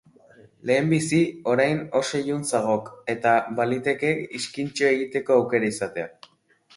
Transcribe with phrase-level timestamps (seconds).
[0.67, 1.17] Lehenbizi,
[1.55, 6.09] orain oso ilun zagok, eta balitekek iskintxo egiteko aukera izatea.